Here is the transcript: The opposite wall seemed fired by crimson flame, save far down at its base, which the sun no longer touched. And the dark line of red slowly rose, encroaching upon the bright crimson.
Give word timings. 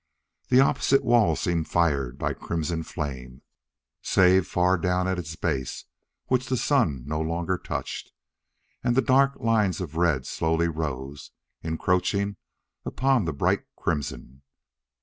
The 0.49 0.61
opposite 0.61 1.03
wall 1.05 1.35
seemed 1.35 1.67
fired 1.67 2.17
by 2.17 2.33
crimson 2.33 2.81
flame, 2.81 3.43
save 4.01 4.47
far 4.47 4.75
down 4.79 5.07
at 5.07 5.19
its 5.19 5.35
base, 5.35 5.85
which 6.25 6.47
the 6.49 6.57
sun 6.57 7.03
no 7.05 7.21
longer 7.21 7.55
touched. 7.59 8.11
And 8.83 8.95
the 8.97 9.03
dark 9.03 9.35
line 9.35 9.73
of 9.79 9.97
red 9.97 10.25
slowly 10.25 10.69
rose, 10.69 11.29
encroaching 11.61 12.37
upon 12.83 13.25
the 13.25 13.33
bright 13.33 13.61
crimson. 13.77 14.41